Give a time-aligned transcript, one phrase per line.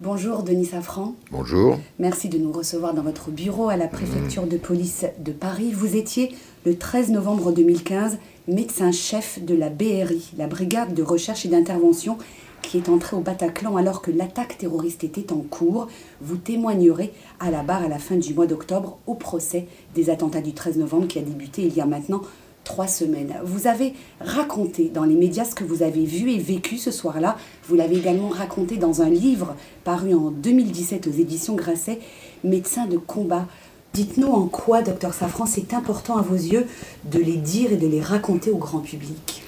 [0.00, 1.16] Bonjour Denis Safran.
[1.32, 1.76] Bonjour.
[1.98, 5.72] Merci de nous recevoir dans votre bureau à la préfecture de police de Paris.
[5.72, 11.48] Vous étiez le 13 novembre 2015 médecin-chef de la BRI, la brigade de recherche et
[11.48, 12.16] d'intervention
[12.62, 15.88] qui est entrée au Bataclan alors que l'attaque terroriste était en cours.
[16.20, 20.42] Vous témoignerez à la barre à la fin du mois d'octobre au procès des attentats
[20.42, 22.22] du 13 novembre qui a débuté il y a maintenant
[22.68, 23.34] trois semaines.
[23.44, 27.38] Vous avez raconté dans les médias ce que vous avez vu et vécu ce soir-là.
[27.66, 31.98] Vous l'avez également raconté dans un livre paru en 2017 aux éditions Grasset,
[32.44, 33.46] Médecin de combat.
[33.94, 36.66] Dites-nous en quoi, docteur Safran, c'est important à vos yeux
[37.04, 39.42] de les dire et de les raconter au grand public.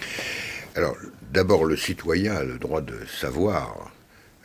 [0.75, 0.97] Alors,
[1.31, 3.93] d'abord, le citoyen a le droit de savoir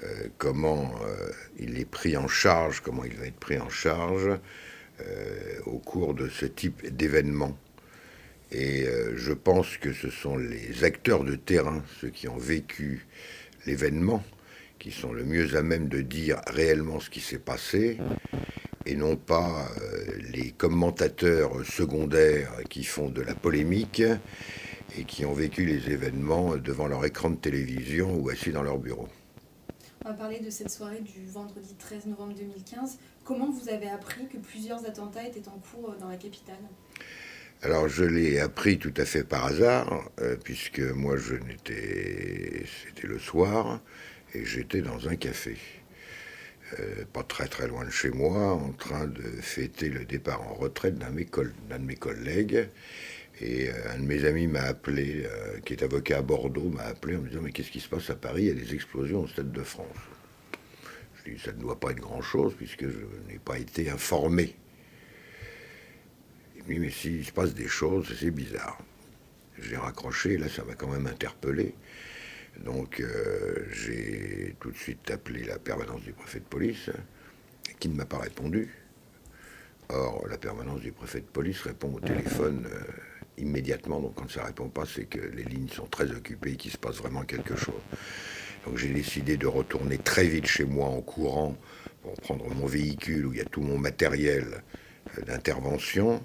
[0.03, 4.31] euh, comment euh, il est pris en charge, comment il va être pris en charge
[4.99, 7.55] euh, au cours de ce type d'événement.
[8.57, 13.05] Et euh, je pense que ce sont les acteurs de terrain, ceux qui ont vécu
[13.65, 14.23] l'événement,
[14.79, 17.97] qui sont le mieux à même de dire réellement ce qui s'est passé,
[18.85, 24.03] et non pas euh, les commentateurs secondaires qui font de la polémique
[24.97, 28.77] et qui ont vécu les événements devant leur écran de télévision ou assis dans leur
[28.77, 29.09] bureau.
[30.05, 32.99] On va parler de cette soirée du vendredi 13 novembre 2015.
[33.25, 36.55] Comment vous avez appris que plusieurs attentats étaient en cours dans la capitale?
[37.61, 43.07] Alors je l'ai appris tout à fait par hasard, euh, puisque moi je n'étais, c'était
[43.07, 43.81] le soir,
[44.33, 45.57] et j'étais dans un café,
[46.79, 50.53] euh, pas très très loin de chez moi, en train de fêter le départ en
[50.53, 52.67] retraite d'un, de mes collègues.
[53.41, 55.27] Et euh, un de mes amis m'a appelé,
[55.65, 58.09] qui est avocat à Bordeaux, m'a appelé en me disant Mais qu'est-ce qui se passe
[58.09, 58.43] à Paris?
[58.43, 59.87] Il y a des explosions au Stade de France.
[61.17, 63.89] Je lui ai dit Ça ne doit pas être grand-chose, puisque je n'ai pas été
[63.89, 64.55] informé
[66.67, 68.79] oui, mais s'il se passe des choses, c'est bizarre.
[69.59, 71.75] J'ai raccroché, là, ça m'a quand même interpellé.
[72.63, 76.89] Donc, euh, j'ai tout de suite appelé la permanence du préfet de police,
[77.79, 78.69] qui ne m'a pas répondu.
[79.89, 82.79] Or, la permanence du préfet de police répond au téléphone euh,
[83.37, 83.99] immédiatement.
[83.99, 86.71] Donc, quand ça ne répond pas, c'est que les lignes sont très occupées et qu'il
[86.71, 87.81] se passe vraiment quelque chose.
[88.65, 91.55] Donc, j'ai décidé de retourner très vite chez moi en courant
[92.01, 94.63] pour prendre mon véhicule où il y a tout mon matériel
[95.25, 96.23] d'intervention.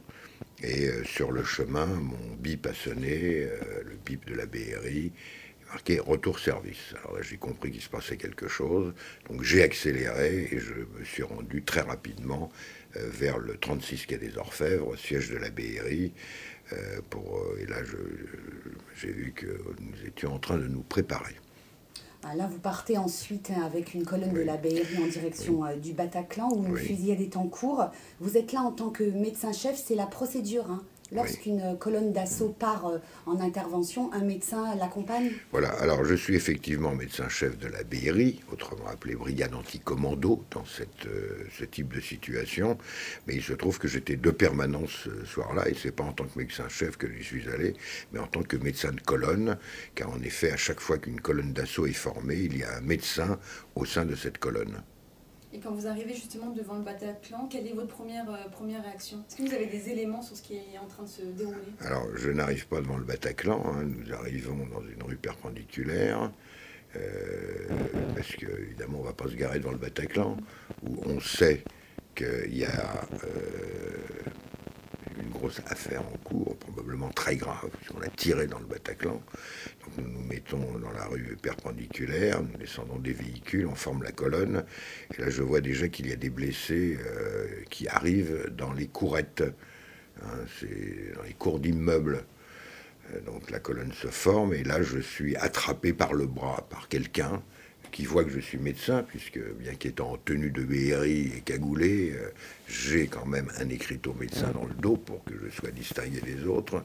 [0.62, 5.12] Et euh, sur le chemin, mon bip a sonné, euh, le bip de la BRI,
[5.68, 6.94] marqué retour service.
[7.02, 8.92] Alors j'ai compris qu'il se passait quelque chose.
[9.28, 12.50] Donc j'ai accéléré et je me suis rendu très rapidement
[12.96, 16.12] euh, vers le 36 quai des Orfèvres, siège de la BRI.
[17.08, 17.78] pour, et là,
[18.97, 21.34] j'ai vu que nous étions en train de nous préparer.
[22.22, 25.76] Ah, là, vous partez ensuite hein, avec une colonne de la BRI en direction euh,
[25.76, 27.86] du Bataclan où une fusillade est en cours.
[28.20, 30.70] Vous êtes là en tant que médecin-chef, c'est la procédure.
[30.70, 30.82] Hein.
[31.12, 35.32] Lorsqu'une colonne d'assaut part euh, en intervention, un médecin l'accompagne?
[35.50, 41.06] Voilà, alors je suis effectivement médecin-chef de la BRI, autrement appelé brigade anti-commando, dans cette,
[41.06, 42.78] euh, ce type de situation.
[43.26, 46.25] Mais il se trouve que j'étais de permanence ce soir-là, et c'est pas en tant
[46.25, 47.75] que médecin-chef que j'y suis allé,
[48.12, 49.59] mais en tant que médecin de colonne,
[49.94, 52.82] car en effet, à chaque fois qu'une colonne d'assaut est formée, il y a un
[52.82, 53.38] médecin
[53.75, 54.82] au sein de cette colonne.
[55.52, 59.24] Et quand vous arrivez justement devant le Bataclan, quelle est votre première, euh, première réaction?
[59.28, 61.58] Est-ce que vous avez des éléments sur ce qui est en train de se dérouler?
[61.80, 63.82] Alors, je n'arrive pas devant le Bataclan, hein.
[63.82, 66.30] nous arrivons dans une rue perpendiculaire,
[66.94, 67.68] euh,
[68.14, 70.36] parce que évidemment on ne va pas se garer devant le Bataclan,
[70.84, 71.64] où on sait
[72.14, 73.08] qu'il y a
[75.50, 79.22] euh, une grosse affaire en cours, probablement très grave, puisqu'on a tiré dans le Bataclan.
[79.84, 84.12] Donc nous nous mettons dans la rue perpendiculaire, nous descendons des véhicules, on forme la
[84.12, 84.64] colonne,
[85.16, 88.86] et là je vois déjà qu'il y a des blessés euh, qui arrivent dans les
[88.86, 89.44] courettes,
[90.22, 90.38] hein,
[91.16, 92.24] dans les cours d'immeubles.
[93.14, 96.88] Euh, donc la colonne se forme, et là je suis attrapé par le bras par
[96.88, 97.42] quelqu'un
[97.90, 102.12] qui voit que je suis médecin, puisque bien qu'étant en tenue de BRI et cagoulé,
[102.14, 102.30] euh,
[102.68, 106.44] j'ai quand même un écriteau médecin dans le dos pour que je sois distingué des
[106.44, 106.82] autres.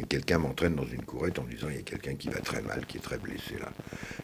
[0.00, 2.62] Et quelqu'un m'entraîne dans une courette en disant il y a quelqu'un qui va très
[2.62, 3.70] mal, qui est très blessé là.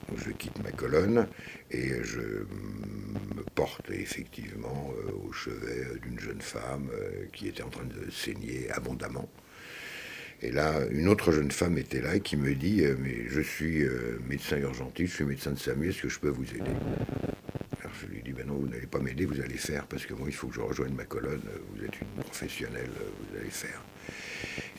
[0.09, 1.27] Donc je quitte ma colonne
[1.71, 7.69] et je me porte effectivement euh, au chevet d'une jeune femme euh, qui était en
[7.69, 9.29] train de saigner abondamment.
[10.41, 13.41] Et là, une autre jeune femme était là et qui me dit euh, Mais je
[13.41, 16.71] suis euh, médecin urgentiste, je suis médecin de SAMU, est-ce que je peux vous aider?
[17.81, 20.15] Alors je lui dis Ben non, vous n'allez pas m'aider, vous allez faire, parce que
[20.15, 21.43] moi, il faut que je rejoigne ma colonne,
[21.75, 23.83] vous êtes une professionnelle, vous allez faire.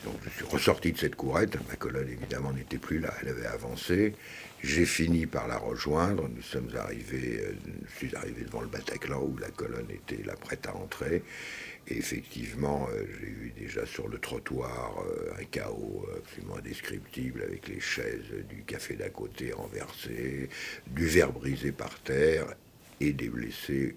[0.04, 3.46] donc je suis ressorti de cette courette, ma colonne évidemment n'était plus là, elle avait
[3.46, 4.14] avancé.
[4.62, 7.52] J'ai fini par la rejoindre, nous sommes arrivés, euh,
[7.86, 11.22] je suis arrivé devant le Bataclan où la colonne était là prête à entrer.
[11.88, 17.80] Effectivement, euh, j'ai vu déjà sur le trottoir euh, un chaos absolument indescriptible avec les
[17.80, 20.48] chaises du café d'à côté renversées,
[20.86, 22.54] du verre brisé par terre
[23.00, 23.96] et des blessés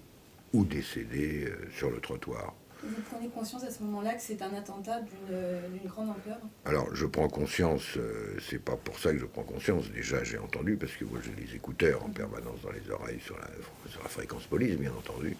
[0.52, 2.54] ou décédés sur le trottoir.
[2.86, 6.36] Vous prenez conscience à ce moment-là que c'est un attentat d'une grande ampleur
[6.66, 9.90] Alors, je prends conscience, euh, c'est pas pour ça que je prends conscience.
[9.90, 13.38] Déjà, j'ai entendu, parce que moi j'ai des écouteurs en permanence dans les oreilles sur
[13.38, 15.34] la, fréquence police, bien entendu.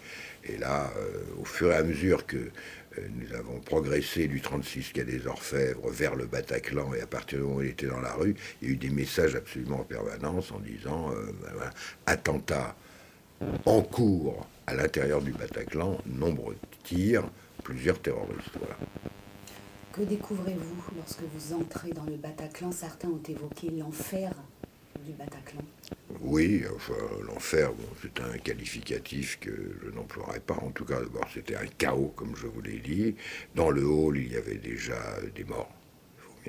[0.45, 4.93] Et là, euh, au fur et à mesure que euh, nous avons progressé du 36
[4.93, 8.01] quai des Orfèvres vers le Bataclan, et à partir du moment où il était dans
[8.01, 11.11] la rue, il y a eu des messages absolument en permanence en disant
[11.43, 11.71] ben
[12.07, 12.75] attentat
[13.67, 17.25] en cours à l'intérieur du Bataclan, nombreux tirs,
[17.63, 18.57] plusieurs terroristes.
[18.59, 18.77] Voilà.
[19.93, 22.73] Que découvrez-vous lorsque vous entrez dans le Bataclan?
[22.73, 24.33] Certains ont évoqué l'enfer
[25.05, 25.63] du Bataclan.
[26.21, 26.95] Oui, enfin,
[27.27, 29.51] l'enfer, bon, c'est un qualificatif que
[29.85, 30.55] je n'emploierai pas.
[30.55, 33.15] En tout cas, d'abord, c'était un chaos, comme je vous l'ai dit.
[33.55, 34.99] Dans le hall, il y avait déjà
[35.35, 35.71] des morts,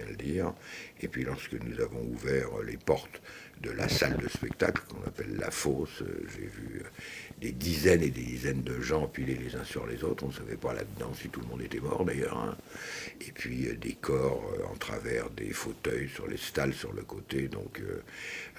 [0.04, 0.54] le dire.
[1.02, 3.22] Et puis, lorsque nous avons ouvert les portes
[3.62, 6.04] de la salle de spectacle, qu'on appelle la fosse,
[6.36, 6.84] j'ai vu
[7.40, 10.24] des dizaines et des dizaines de gens empilés les uns sur les autres.
[10.24, 12.38] On ne savait pas là-dedans si tout le monde était mort d'ailleurs.
[12.38, 12.58] Hein.
[13.22, 17.04] Et puis euh, des corps euh, en travers des fauteuils sur les stalles sur le
[17.04, 17.48] côté.
[17.48, 18.02] Donc euh,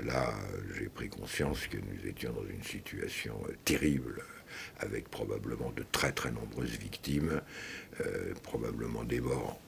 [0.04, 0.34] là,
[0.78, 4.22] j'ai pris conscience que nous étions dans une situation terrible
[4.78, 7.42] avec probablement de très très nombreuses victimes,
[8.42, 9.60] probablement des morts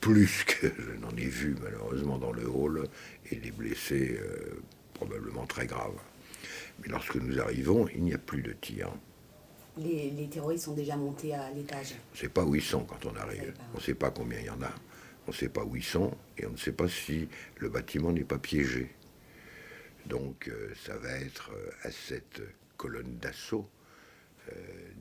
[0.00, 2.88] plus que je n'en ai vu malheureusement dans le hall,
[3.30, 4.18] et des blessés
[4.94, 5.98] probablement très graves.
[6.80, 8.90] Mais lorsque nous arrivons, il n'y a plus de tir.
[9.76, 11.94] Les, terroristes sont déjà montés à l'étage.
[12.12, 13.54] On ne sait pas où ils sont quand on arrive.
[13.72, 14.72] On ne sait pas combien il y en a.
[15.26, 17.28] On ne sait pas où ils sont et on ne sait pas si
[17.58, 18.90] le bâtiment n'est pas piégé.
[20.06, 22.42] Donc euh, ça va être euh, à cette
[22.76, 23.68] colonne d'assaut
[24.52, 24.54] euh,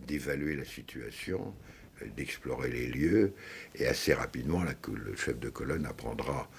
[0.08, 1.54] d'évaluer la situation,
[2.16, 3.34] d'explorer les lieux
[3.76, 6.50] et assez rapidement là, que le chef de colonne apprendra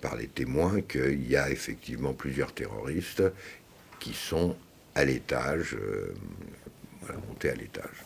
[0.00, 3.22] par les témoins qu'il y a effectivement plusieurs terroristes
[4.00, 4.56] qui sont
[4.94, 6.14] à l'étage, euh,
[7.28, 8.04] montés à l'étage.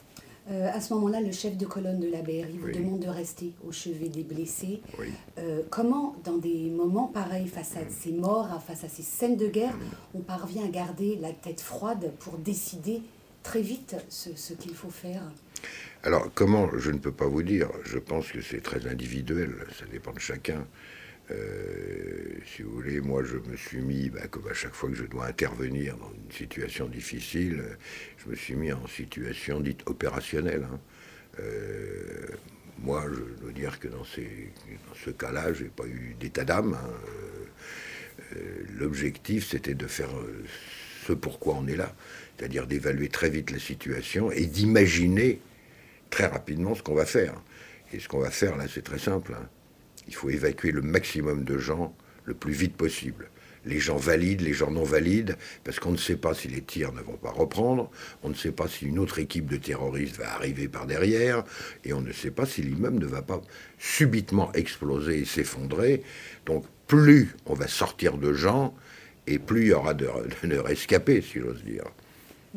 [0.50, 3.52] Euh, à ce moment-là, le chef de colonne de la BRI vous demande de rester
[3.66, 4.80] au chevet des blessés.
[5.38, 9.46] Euh, comment, dans des moments pareils, face à ces morts, face à ces scènes de
[9.46, 9.76] guerre,
[10.14, 13.02] on parvient à garder la tête froide pour décider
[13.48, 15.22] très vite ce, qu'il faut faire
[16.02, 17.70] Alors, comment Je ne peux pas vous dire.
[17.82, 19.54] Je pense que c'est très individuel.
[19.78, 20.66] Ça dépend de chacun.
[21.30, 24.96] Euh, si vous voulez, moi je me suis mis, bah, comme à chaque fois que
[24.96, 27.62] je dois intervenir dans une situation difficile,
[28.18, 30.66] je me suis mis en situation dite opérationnelle.
[30.70, 30.80] Hein.
[31.40, 32.26] Euh,
[32.80, 36.74] moi, je dois dire que dans, ce cas-là, je n'ai pas eu d'état d'âme.
[36.74, 36.90] Hein.
[38.36, 40.10] Euh, l'objectif, c'était de faire
[41.06, 41.94] ce pourquoi on est là,
[42.38, 45.40] c'est-à-dire d'évaluer très vite la situation et d'imaginer
[46.11, 47.35] très rapidement ce qu'on va faire.
[47.93, 49.35] Et ce qu'on va faire là, c'est très simple.
[49.35, 49.49] Hein
[50.08, 51.94] il faut évacuer le maximum de gens
[52.25, 53.31] le plus vite possible.
[53.64, 56.93] Les gens valides, les gens non valides, parce qu'on ne sait pas si les tirs
[56.93, 57.90] ne vont pas reprendre,
[58.23, 61.44] on ne sait pas si une autre équipe de terroristes va arriver par derrière,
[61.84, 63.43] et on ne sait pas si l'immeuble ne va pas
[63.79, 66.02] subitement exploser et s'effondrer.
[66.46, 68.75] Donc plus on va sortir de gens,
[69.26, 70.08] et plus il y aura de,
[70.44, 71.84] de rescapés, si j'ose dire.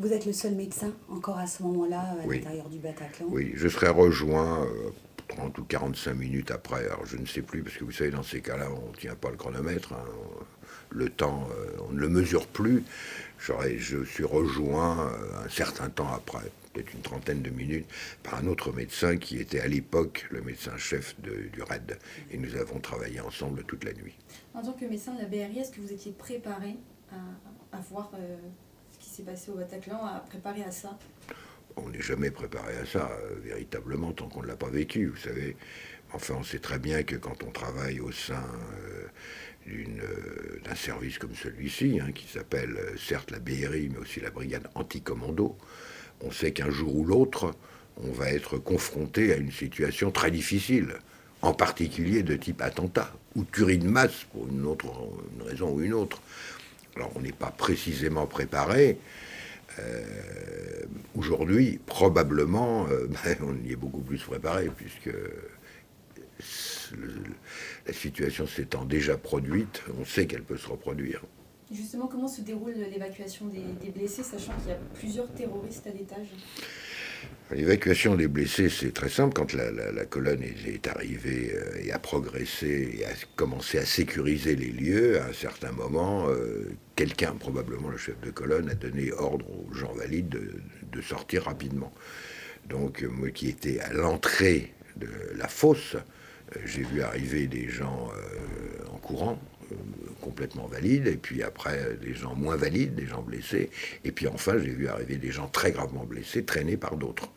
[0.02, 3.26] Vous êtes le seul médecin encore à ce moment-là à l'intérieur du Bataclan?
[3.28, 4.90] Oui, je serai rejoint euh,
[5.28, 6.86] 30 ou 45 minutes après.
[6.86, 9.14] Alors je ne sais plus, parce que vous savez, dans ces cas-là, on ne tient
[9.14, 9.92] pas le chronomètre.
[9.92, 10.04] Hein.
[10.90, 12.82] Le temps, euh, on ne le mesure plus.
[13.38, 17.86] Je suis rejoint euh, un certain temps après, peut-être une trentaine de minutes,
[18.24, 21.96] par un autre médecin qui était à l'époque le médecin-chef du RAID.
[22.32, 24.18] Et nous avons travaillé ensemble toute la nuit.
[24.52, 26.76] En tant que médecin de la BRI, est-ce que vous étiez préparé
[27.72, 28.71] à, voir euh, ce qui
[29.20, 30.96] passé au Bataclan, à préparer à ça
[31.76, 35.16] on n'est jamais préparé à ça, euh, véritablement, tant qu'on ne l'a pas vécu, vous
[35.16, 35.56] savez.
[36.12, 38.44] Enfin, on sait très bien que quand on travaille au sein
[38.84, 39.06] euh,
[39.68, 44.68] euh, d'un service comme celui-ci, hein, qui s'appelle certes la BRI, mais aussi la brigade
[44.74, 45.56] anticommando,
[46.20, 47.54] on sait qu'un jour ou l'autre,
[47.96, 50.94] on va être confronté à une situation très difficile,
[51.40, 54.86] en particulier de type attentat, ou tuerie de masse, pour une, autre,
[55.46, 56.20] raison ou une autre.
[56.96, 58.98] Alors, on n'est pas précisément préparé,
[59.78, 60.02] euh,
[61.16, 65.10] aujourd'hui, probablement, euh, ben, on y est beaucoup plus préparé, puisque
[67.86, 71.22] la situation s'étant déjà produite, on sait qu'elle peut se reproduire.
[71.70, 76.26] Justement, comment se déroule l'évacuation des, blessés, sachant qu'il y a plusieurs terroristes à l'étage?
[77.54, 79.34] L'évacuation des blessés, c'est très simple.
[79.34, 84.70] Quand la, colonne est, arrivée euh, et a progressé et a commencé à sécuriser les
[84.70, 89.44] lieux, à un certain moment, euh, quelqu'un, probablement le chef de colonne, a donné ordre
[89.50, 91.92] aux gens valides de, sortir rapidement.
[92.68, 95.96] Donc, euh, moi qui étais à l'entrée de la fosse,
[96.64, 98.10] j'ai vu arriver des gens
[98.92, 99.38] en courant,
[100.20, 103.70] complètement valides, et puis après des gens moins valides, des gens blessés,
[104.04, 107.28] et puis enfin j'ai vu arriver des gens très gravement blessés, traînés par d'autres.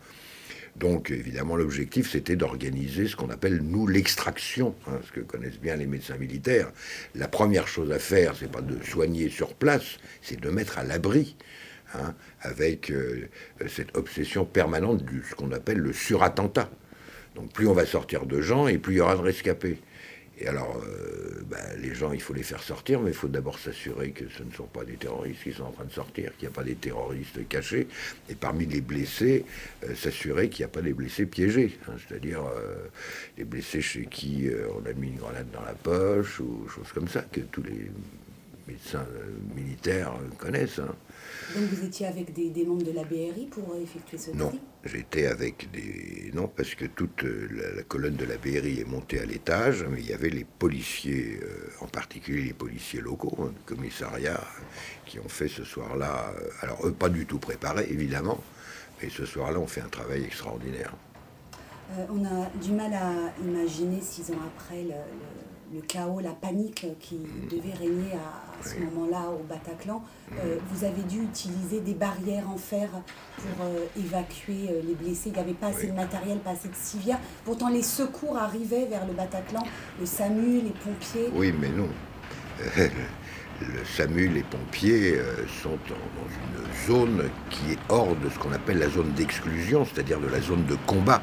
[0.76, 5.78] Donc évidemment l'objectif c'était d'organiser ce qu'on appelle nous l'extraction, hein, ce que connaissent bien
[5.78, 6.72] les médecins militaires.
[7.16, 10.84] La première chose à faire, c'est pas de soigner sur place, c'est de mettre à
[10.84, 11.36] l'abri.
[11.94, 13.30] Hein, avec euh,
[13.68, 16.70] cette obsession permanente de ce qu'on appelle le surattentat.
[17.36, 19.80] Donc plus on va sortir de gens et plus il y aura de rescapés.
[20.38, 23.58] Et alors, euh, bah, les gens, il faut les faire sortir, mais il faut d'abord
[23.58, 26.48] s'assurer que ce ne sont pas des terroristes qui sont en train de sortir, qu'il
[26.48, 27.88] n'y a pas des terroristes cachés.
[28.30, 29.46] Et parmi les blessés,
[29.84, 31.78] euh, s'assurer qu'il n'y a pas des blessés piégés.
[31.88, 32.42] Hein, C'est-à-dire
[33.38, 37.08] les blessés chez qui on a mis une grenade dans la poche ou choses comme
[37.08, 37.90] ça, que tous les
[38.68, 39.06] médecins
[39.56, 40.80] militaires connaissent.
[40.80, 40.96] Hein.
[41.54, 44.52] Donc vous étiez avec des, membres de la BRI pour euh, effectuer ce Non,
[44.84, 46.32] j'étais avec des...
[46.34, 50.00] Non, parce que toute euh, la, colonne de la BRI est montée à l'étage, mais
[50.00, 54.42] il y avait les policiers, euh, en particulier les policiers locaux, hein, du commissariat,
[55.06, 56.34] qui ont fait ce soir-là...
[56.62, 58.40] alors eux, pas du tout préparés, évidemment,
[59.02, 60.94] mais ce soir-là, on fait un travail extraordinaire.
[62.10, 63.12] on a du mal à
[63.44, 64.96] imaginer, six ans après, le
[65.74, 67.20] le chaos, la panique qui
[67.50, 70.04] devait régner à, ce moment-là au Bataclan,
[70.34, 72.90] euh, vous avez dû utiliser des barrières en fer
[73.38, 75.30] pour euh, évacuer euh, les blessés.
[75.30, 77.20] Il n'y avait pas assez de matériel, pas assez de civières.
[77.44, 79.64] Pourtant, les secours arrivaient vers le Bataclan,
[80.00, 81.30] le SAMU, les pompiers.
[81.34, 81.90] Oui, mais non.
[83.62, 85.20] le SAMU, les pompiers
[85.62, 90.20] sont dans une zone qui est hors de ce qu'on appelle la zone d'exclusion, c'est-à-dire
[90.20, 91.22] de la zone de combat.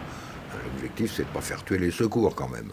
[0.64, 2.72] L'objectif, c'est de ne pas faire tuer les secours quand même.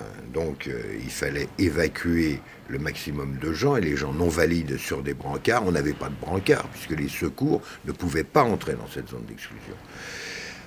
[0.00, 4.76] Euh, donc euh, il fallait évacuer le maximum de gens et les gens non valides
[4.76, 5.64] sur des brancards.
[5.66, 9.24] On n'avait pas de brancards puisque les secours ne pouvaient pas entrer dans cette zone
[9.24, 9.74] d'exclusion.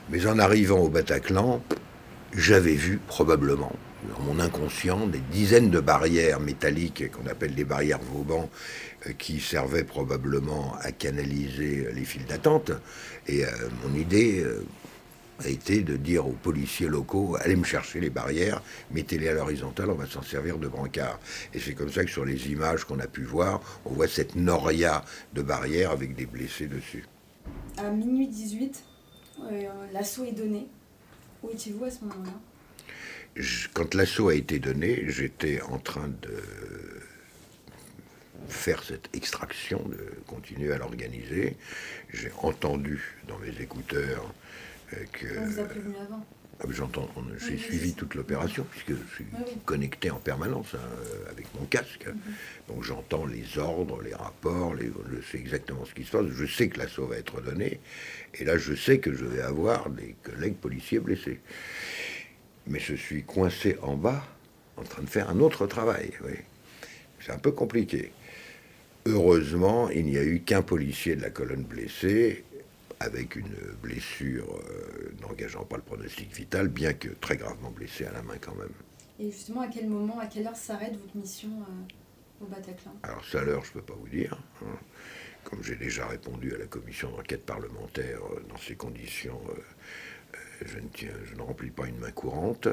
[0.10, 1.62] Mais en arrivant au Bataclan,
[2.34, 3.72] j'avais vu probablement
[4.16, 8.50] dans mon inconscient des dizaines de barrières métalliques qu'on appelle les barrières Vauban
[9.06, 12.72] euh, qui servaient probablement à canaliser les files d'attente.
[13.28, 13.44] Et
[13.84, 14.44] mon idée
[15.44, 19.90] a été de dire aux policiers locaux allez me chercher les barrières, mettez-les à l'horizontale,
[19.90, 21.20] on va s'en servir de brancard.
[21.54, 24.36] Et c'est comme ça que sur les images qu'on a pu voir, on voit cette
[24.36, 25.04] noria
[25.34, 27.06] de barrières avec des blessés dessus.
[27.78, 28.84] À minuit 18,
[29.52, 30.68] euh, l'assaut est donné.
[31.44, 33.44] Où étiez-vous à ce moment-là?
[33.74, 36.44] Quand l'assaut a été donné, j'étais en train de
[38.50, 41.56] faire cette extraction, de continuer à l'organiser.
[42.12, 44.34] J'ai entendu dans mes écouteurs
[45.40, 46.26] on vous a prévenu avant
[46.62, 49.26] ah, J'entends, j'ai suivi toute l'opération puisque je suis
[49.66, 52.06] connecté en permanence hein, avec mon casque.
[52.08, 52.16] Mhm.
[52.68, 56.26] Donc j'entends les ordres, les rapports, je sais exactement ce qui se passe.
[56.28, 57.80] Je sais que l'assaut va être donné.
[58.34, 61.40] Et là, je sais que je vais avoir des collègues policiers blessés.
[62.68, 64.24] Mais je suis coincé en bas
[64.76, 66.12] en train de faire un autre travail.
[67.22, 68.12] C'est un peu compliqué.
[69.06, 72.44] Heureusement, il n'y a eu qu'un policier de la colonne blessé
[73.00, 78.12] avec une blessure euh, n'engageant pas le pronostic vital, bien que très gravement blessé à
[78.12, 78.74] la main quand même.
[79.20, 82.94] Et justement, à quel moment, à quelle heure s'arrête votre mission euh, au Bataclan?
[83.04, 84.42] Alors, ça, l'heure, je ne peux pas vous dire.
[84.62, 84.78] Hein.
[85.44, 89.42] Comme j'ai déjà répondu à la commission d'enquête parlementaire, euh, dans ces conditions,
[90.66, 92.68] je, ne tiens, je ne remplis pas une main courante.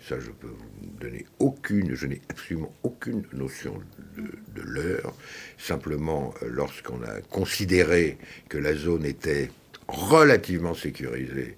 [0.00, 3.74] Ça, je peux vous donner aucune, je n'ai absolument aucune notion
[4.16, 5.14] de, l'heure.
[5.58, 9.50] Simplement, euh, lorsqu'on a considéré que la zone était
[9.86, 11.56] relativement sécurisée,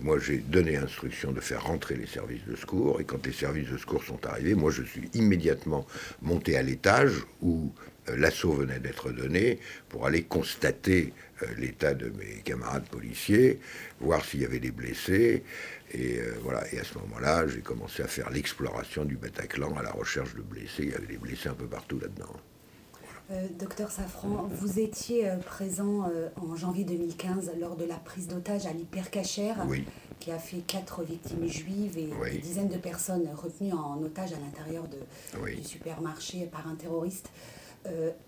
[0.00, 3.70] moi j'ai donné instruction de faire rentrer les services de secours, et quand les services
[3.70, 5.86] de secours sont arrivés, moi je suis immédiatement
[6.22, 7.72] monté à l'étage où
[8.08, 13.60] euh, l'assaut venait d'être donné pour aller constater euh, l'état de mes camarades policiers,
[14.00, 15.42] voir s'il y avait des blessés.
[15.92, 16.62] Et euh, voilà.
[16.72, 20.42] Et à ce moment-là, j'ai commencé à faire l'exploration du Bataclan à la recherche de
[20.42, 20.84] blessés.
[20.84, 22.36] Il y avait des blessés un peu partout là-dedans.
[23.58, 29.66] Docteur Safran, vous étiez présent en janvier 2015 lors de la prise d'otage à l'hypercachère,
[30.18, 34.38] qui a fait quatre victimes juives et des dizaines de personnes retenues en otage à
[34.38, 37.30] l'intérieur du supermarché par un terroriste.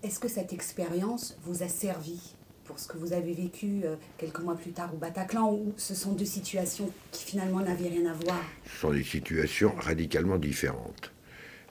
[0.03, 2.35] Est-ce que cette expérience vous a servi
[2.71, 5.93] pour ce que vous avez vécu euh, quelques mois plus tard au Bataclan, où ce
[5.93, 8.41] sont deux situations qui finalement n'avaient rien à voir?
[8.65, 11.11] Ce sont des situations radicalement différentes.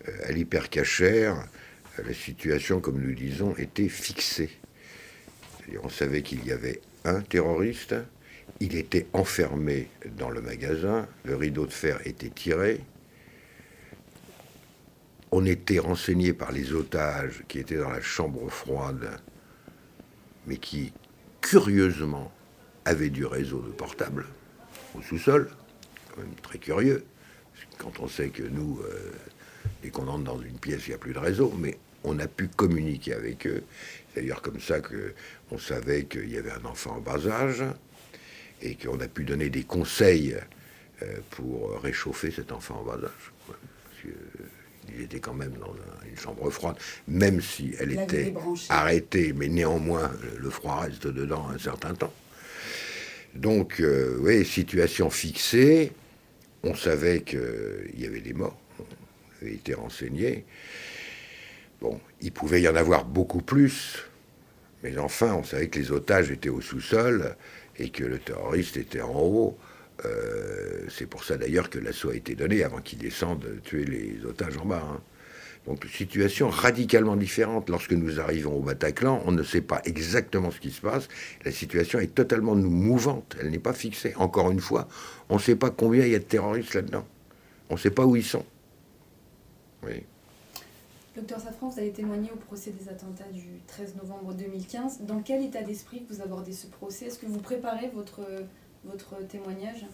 [0.06, 1.44] Euh, à l'hypercachère, euh,
[2.02, 4.50] la situation, comme nous disons, était fixée.
[5.82, 7.94] On savait qu'il y avait un terroriste,
[8.58, 12.80] il était enfermé dans le magasin, le rideau de fer était tiré,
[15.30, 19.20] on était renseigné par les otages qui étaient dans la chambre froide
[20.46, 20.92] mais qui,
[21.40, 22.32] curieusement,
[22.84, 24.26] avait du réseau de portable
[24.96, 25.50] au sous-sol.
[26.08, 27.04] Quand même très curieux.
[27.78, 29.12] Quand on sait que nous, euh,
[29.82, 32.26] Dès qu'on entre dans une pièce, il n'y a plus de réseau, mais on a
[32.26, 33.62] pu communiquer avec eux.
[34.14, 37.64] C'est d'ailleurs comme ça qu'on savait qu'il y avait un enfant en bas âge
[38.62, 40.36] et qu'on a pu donner des conseils
[41.02, 43.32] euh, pour réchauffer cet enfant en bas âge.
[43.46, 43.56] Parce
[44.02, 45.74] qu'il était quand même dans
[46.08, 46.76] une chambre froide,
[47.08, 48.34] même si elle était
[48.68, 52.12] arrêtée, mais néanmoins le froid reste dedans un certain temps.
[53.34, 55.92] Donc, euh, oui, situation fixée,
[56.62, 58.84] on savait qu'il y avait des morts, on
[59.40, 60.44] avait été renseigné.
[61.80, 64.04] Bon, il pouvait y en avoir beaucoup plus,
[64.82, 67.36] mais enfin, on savait que les otages étaient au sous-sol
[67.78, 69.58] et que le terroriste était en haut.
[70.04, 74.24] Euh, c'est pour ça d'ailleurs que l'assaut a été donné avant qu'il descende tuer les
[74.26, 74.82] otages en bas.
[74.90, 75.00] Hein.
[75.66, 77.68] Donc situation radicalement différente.
[77.68, 81.08] Lorsque nous arrivons au Bataclan, on ne sait pas exactement ce qui se passe.
[81.44, 83.36] La situation est totalement mouvante.
[83.40, 84.14] Elle n'est pas fixée.
[84.16, 84.88] Encore une fois,
[85.28, 87.06] on ne sait pas combien il y a de terroristes là-dedans.
[87.68, 88.44] On ne sait pas où ils sont.
[91.16, 95.00] Docteur Safran, vous avez témoigné au procès des attentats du 13 novembre 2015.
[95.00, 97.06] Dans quel état d'esprit vous abordez ce procès?
[97.06, 99.84] Est-ce que vous préparez votre témoignage?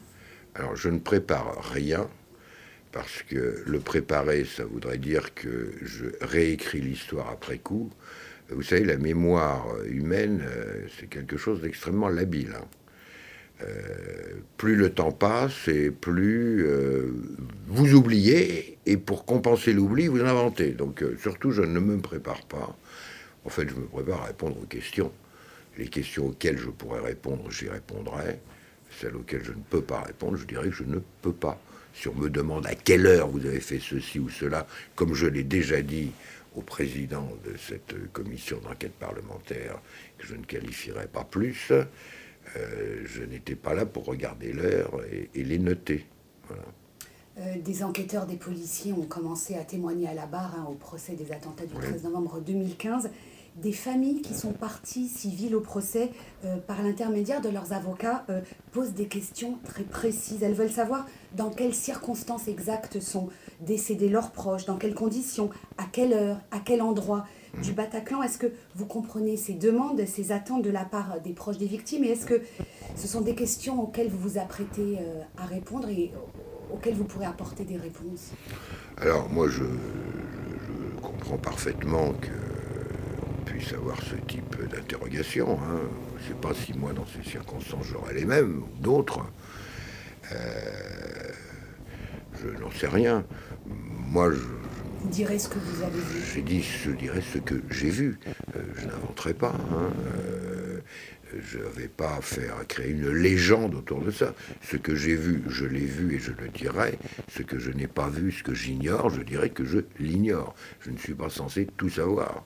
[0.54, 2.06] Alors, je ne prépare rien,
[2.92, 7.88] parce que le préparer, ça voudrait dire que je réécris l'histoire après coup.
[8.50, 12.54] Vous savez, la mémoire humaine, euh, c'est quelque chose d'extrêmement labile.
[12.56, 12.64] Hein.
[13.62, 17.10] Euh, plus le temps passe et plus euh,
[17.66, 20.72] vous oubliez, et pour compenser l'oubli, vous inventez.
[20.72, 22.76] Donc surtout, je ne me prépare pas.
[23.44, 25.12] En fait, je me prépare à répondre aux questions.
[25.78, 28.40] Les questions auxquelles je pourrais répondre, j'y répondrai
[29.00, 31.60] celle auxquelles je ne peux pas répondre, je dirais que je ne peux pas.
[31.94, 35.26] Si on me demande à quelle heure vous avez fait ceci ou cela, comme je
[35.26, 36.12] l'ai déjà dit
[36.54, 39.78] au président de cette commission d'enquête parlementaire,
[40.18, 41.72] que je ne qualifierais pas plus,
[42.57, 45.00] euh, je n'étais pas là pour regarder l'heure
[45.35, 46.07] et, les noter.
[47.38, 51.15] Euh, des enquêteurs, des policiers ont commencé à témoigner à la barre hein, au procès
[51.15, 53.11] des attentats du 13 novembre 2015
[53.57, 56.11] des familles qui sont parties civiles au procès
[56.45, 58.26] euh, par l'intermédiaire de leurs avocats
[58.73, 60.43] posent des questions très précises.
[60.43, 63.30] Elles veulent savoir dans quelles circonstances exactes sont
[63.63, 67.26] décédés leurs proches, dans quelles conditions, à quelle heure, à quel endroit
[67.62, 68.23] du Bataclan.
[68.23, 72.04] Est-ce que vous comprenez ces demandes, ces attentes de la part des proches des victimes
[72.04, 72.42] et est-ce que
[72.95, 76.12] ce sont des questions auxquelles vous vous apprêtez euh, à répondre et
[76.73, 78.32] auxquelles vous pourrez apporter des réponses?
[78.97, 79.64] Alors moi je
[81.02, 82.30] comprends parfaitement que
[83.47, 85.58] puisse avoir ce type d'interrogation.
[85.62, 85.80] Hein.
[86.19, 89.21] Je ne sais pas si moi, dans ces circonstances, j'aurais les mêmes ou d'autres.
[90.32, 91.30] Euh,
[92.42, 93.25] je n'en sais rien.
[93.66, 94.40] Moi, je,
[95.04, 96.23] direz ce que vous avez vu.
[96.35, 98.19] J'ai dit, je dirais ce que j'ai vu.
[98.56, 99.54] Euh, je n'inventerai pas.
[99.73, 99.93] Hein.
[100.17, 100.80] Euh,
[101.41, 104.35] je ne vais pas faire créer une légende autour de ça.
[104.63, 106.99] Ce que j'ai vu, je l'ai vu et je le dirai.
[107.28, 110.54] Ce que je n'ai pas vu, ce que j'ignore, je dirais que je l'ignore.
[110.80, 112.45] Je ne suis pas censé tout savoir.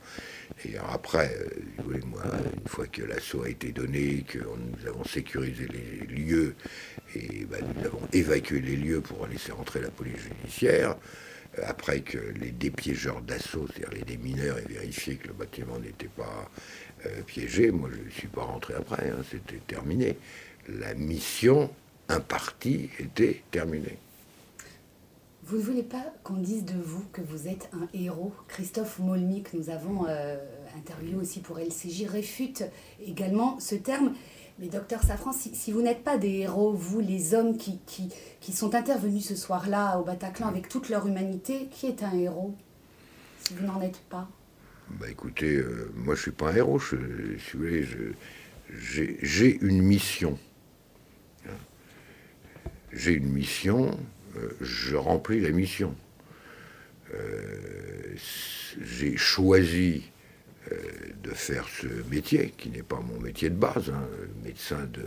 [0.64, 2.22] Et après, euh, moi,
[2.62, 6.54] une fois que l'assaut a été donné, que nous avons sécurisé les lieux
[7.14, 10.96] et ben, nous avons évacué les lieux pour laisser rentrer la police judiciaire,
[11.62, 16.50] après que les dépiégeurs d'assaut, c'est-à-dire les démineurs, aient vérifié que le bâtiment n'était pas
[17.06, 20.16] euh, piégé, moi je ne suis pas rentré après, hein, c'était terminé.
[20.68, 21.70] La mission
[22.08, 23.98] impartie était terminée.
[25.44, 28.32] Vous ne voulez pas qu'on dise de vous que vous êtes un héros?
[28.46, 30.36] Christophe Molny, que nous avons euh,
[30.76, 32.64] interviewé aussi pour LCJ, réfute
[33.04, 34.14] également ce terme.
[34.60, 38.74] Mais docteur Safran, si, vous n'êtes pas des héros, vous, les hommes qui, qui, sont
[38.74, 42.54] intervenus ce soir-là au Bataclan avec toute leur humanité, qui est un héros
[43.40, 44.28] Si vous n'en êtes pas?
[44.90, 46.96] Bah écoutez, euh, moi je suis pas un héros, je,
[48.68, 50.38] j'ai une mission.
[52.92, 53.98] J'ai une mission,
[54.36, 55.94] euh, je remplis la mission.
[57.14, 58.14] Euh,
[58.82, 60.10] j'ai choisi
[61.22, 64.06] de faire ce métier, qui n'est pas mon métier de base, hein,
[64.44, 65.04] médecin de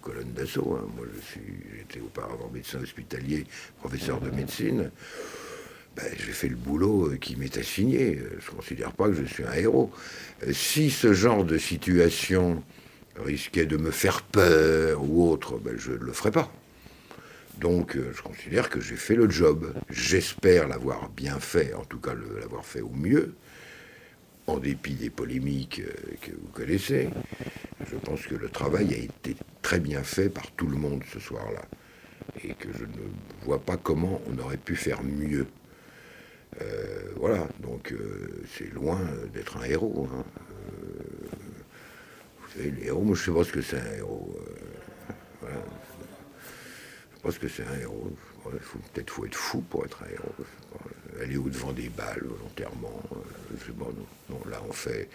[0.00, 0.76] colonne d'assaut.
[0.78, 0.86] Hein.
[0.96, 1.40] Moi, je suis,
[1.78, 3.46] j'étais auparavant médecin hospitalier,
[3.78, 4.90] professeur de médecine.
[5.96, 8.18] Ben, j'ai fait le boulot qui m'est assigné.
[8.40, 9.90] Je ne considère pas que je suis un héros.
[10.50, 12.62] Si ce genre de situation
[13.16, 16.50] risquait de me faire peur ou autre, ben, je ne le ferais pas.
[17.58, 19.74] Donc euh, je considère que j'ai fait le job.
[19.90, 23.34] J'espère l'avoir bien fait, en tout cas l'avoir fait au mieux,
[24.46, 27.08] en dépit des polémiques euh, que vous connaissez.
[27.88, 31.20] Je pense que le travail a été très bien fait par tout le monde ce
[31.20, 31.62] soir-là.
[32.44, 35.46] Et que je ne vois pas comment on aurait pu faire mieux.
[36.60, 37.94] Euh, voilà, donc
[38.56, 39.00] c'est loin
[39.32, 40.08] d'être un héros.
[40.12, 40.24] Hein.
[42.40, 44.36] vous savez, les héros, moi je sais pas ce que c'est un héros.
[45.40, 45.62] voilà
[47.22, 48.10] parce que c'est un héros.
[48.50, 50.34] Peut-être faut être fou pour être un héros.
[51.20, 53.02] aller au-devant des balles volontairement.
[53.74, 53.94] bon,
[54.30, 55.08] non, là, on fait,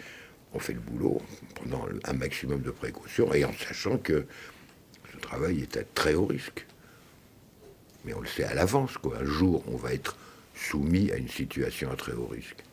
[0.54, 4.26] on fait le boulot en prenant un maximum de précautions et en sachant que
[5.14, 6.66] ce travail est à très haut risque.
[8.06, 9.18] Mais on le sait à l'avance, quoi.
[9.18, 10.16] Un jour, on va être
[10.56, 12.64] soumis à une situation à très haut risque.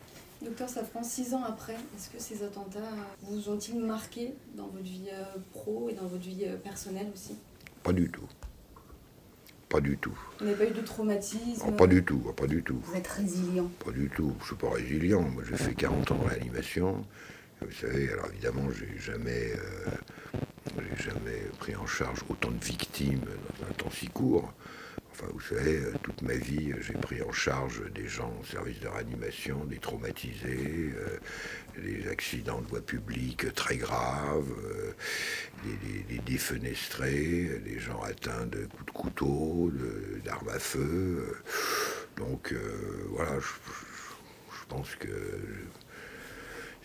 [0.41, 2.79] Docteur Safran, six ans après, est-ce que ces attentats
[3.23, 7.35] vous ont-ils marqué dans votre vie euh, pro et dans votre vie euh, personnelle aussi?
[7.83, 8.27] Pas du tout.
[9.69, 10.17] Pas du tout.
[10.39, 12.79] Vous n'avez pas eu de traumatisme Pas du tout, pas du tout.
[12.83, 14.33] Vous êtes résilient Pas du tout.
[14.39, 15.21] Je ne suis pas résilient.
[15.21, 17.05] Moi, j'ai fait 40 ans de réanimation.
[17.61, 23.21] Vous savez, alors évidemment, j'ai jamais, euh, jamais pris en charge autant de victimes
[23.59, 24.53] dans un temps si court.
[25.17, 28.79] Enfin, vous savez, euh, toute ma vie, j'ai pris en charge des gens au service
[28.81, 34.53] de réanimation, des traumatisés, euh, des accidents de voie publique très graves,
[36.09, 39.71] des, défenestrés, des gens atteints de coups de couteau,
[40.25, 41.35] d'armes à feu.
[42.17, 42.53] Donc,
[43.11, 45.09] voilà, je pense que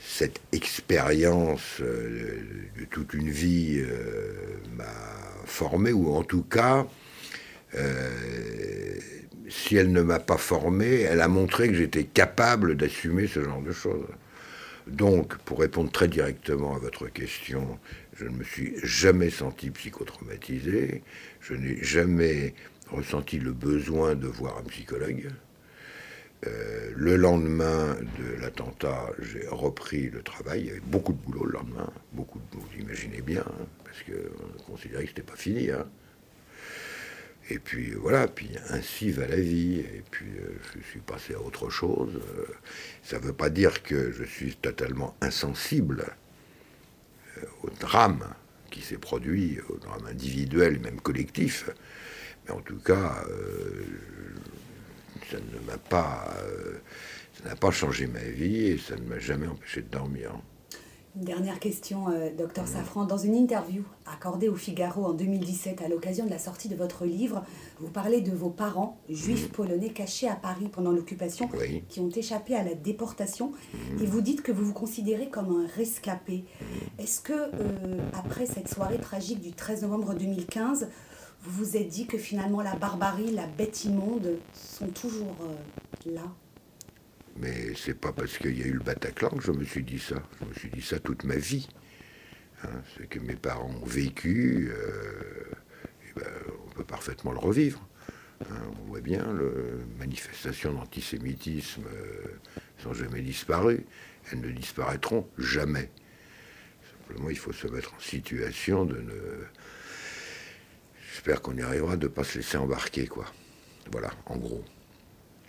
[0.00, 2.42] cette expérience euh,
[2.78, 4.32] de toute une vie euh,
[4.76, 4.86] m'a
[5.44, 6.86] formé, ou en tout cas,
[7.74, 8.98] euh,
[9.48, 13.62] si elle ne m'a pas formé, elle a montré que j'étais capable d'assumer ce genre
[13.62, 14.06] de choses.
[14.86, 17.78] Donc, pour répondre très directement à votre question,
[18.16, 21.02] je ne me suis jamais senti psychotraumatisé,
[21.40, 22.54] je n'ai jamais
[22.88, 25.28] ressenti le besoin de voir un psychologue.
[26.46, 30.60] Euh, le lendemain de l'attentat, j'ai repris le travail.
[30.60, 34.02] Il y avait beaucoup de boulot le lendemain, beaucoup de vous imaginez bien, hein, parce
[34.02, 35.70] qu'on considérait que c'était pas fini.
[35.70, 35.86] Hein.
[37.50, 39.80] Et puis voilà, puis ainsi va la vie.
[39.80, 42.14] Et puis euh, je suis passé à autre chose.
[42.14, 42.46] Euh,
[43.02, 46.06] ça ne veut pas dire que je suis totalement insensible
[47.62, 48.34] au drame
[48.70, 51.70] qui s'est produit, au drame individuel, même collectif.
[52.44, 53.24] Mais en tout cas,
[55.30, 56.78] ça ne m'a pas, euh,
[57.38, 60.32] ça n'a pas changé ma vie et ça ne m'a jamais empêché de dormir.
[61.16, 63.04] Une dernière question, euh, docteur Safran.
[63.04, 67.04] Dans une interview accordée au Figaro en 2017 à l'occasion de la sortie de votre
[67.04, 67.42] livre,
[67.80, 69.52] vous parlez de vos parents juifs mm.
[69.52, 71.50] polonais cachés à Paris pendant l'occupation
[71.88, 74.02] qui ont échappé à la déportation mm.
[74.02, 76.44] et vous dites que vous vous considérez comme un rescapé.
[76.60, 76.64] Mm.
[77.00, 80.88] Est-ce que, euh, après cette soirée tragique du 13 novembre 2015,
[81.42, 86.22] vous vous êtes dit que finalement la barbarie, la bête immonde sont toujours euh, là?
[87.40, 89.98] Mais c'est pas parce qu'il y a eu le Bataclan que je me suis dit
[89.98, 90.22] ça.
[90.40, 91.68] Je me suis dit ça toute ma vie.
[92.62, 95.44] Hein, ce que mes parents ont vécu, euh,
[96.16, 96.26] ben,
[96.66, 97.80] on peut parfaitement le revivre.
[98.42, 98.54] Hein.
[98.82, 102.26] on voit bien, les manifestations d'antisémitisme euh,
[102.78, 103.84] sont jamais disparues.
[104.30, 105.90] Elles ne disparaîtront jamais.
[107.08, 109.44] Simplement, il faut se mettre en situation de ne
[111.12, 113.26] j'espère qu'on y arrivera de ne pas se laisser embarquer, quoi.
[113.92, 114.64] Voilà, en gros.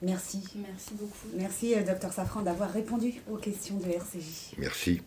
[0.02, 0.44] Merci.
[0.56, 1.28] Merci beaucoup.
[1.36, 4.56] Merci, euh, docteur Safran, d'avoir répondu aux questions de RCJ.
[4.58, 5.02] Merci.